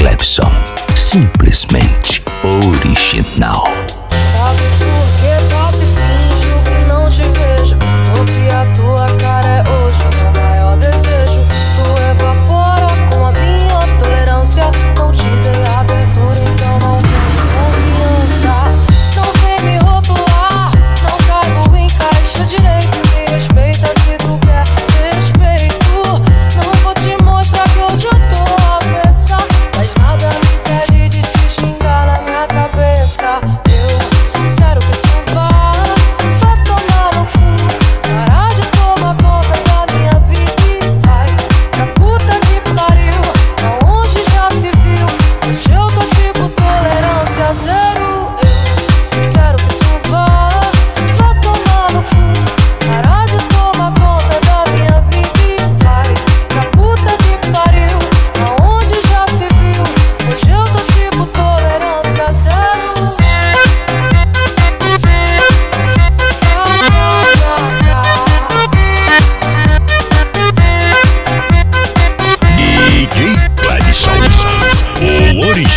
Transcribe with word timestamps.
Clepson. 0.00 0.50
Simplesmente 0.94 2.22
original. 2.42 3.89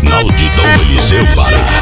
final 0.00 0.24
de 0.30 0.48
Dom 0.50 0.64
Eliseu 0.86 1.24
Pará. 1.34 1.77